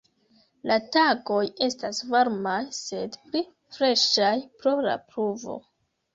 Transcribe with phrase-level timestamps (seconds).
[0.69, 3.45] La tagoj estas varmaj, sed pli
[3.77, 4.33] freŝaj
[4.65, 5.61] pro la pluvo.